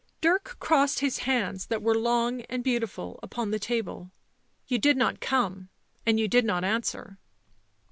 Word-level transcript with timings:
Dirk 0.19 0.57
crossed 0.59 0.99
his 1.01 1.19
hands, 1.29 1.67
that 1.67 1.83
were 1.83 1.93
long 1.93 2.41
and 2.49 2.63
beautiful, 2.63 3.19
upon 3.21 3.51
the 3.51 3.59
table. 3.59 4.09
''You 4.67 4.81
did 4.81 4.97
not 4.97 5.19
come 5.19 5.69
and 6.07 6.19
you 6.19 6.27
did 6.27 6.43
not 6.43 6.63
answer." 6.63 7.19